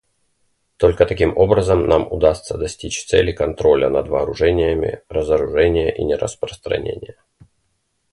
[0.77, 7.17] Только таким образом нам удастся достичь цели контроля над вооружениями, разоружения и нераспространения.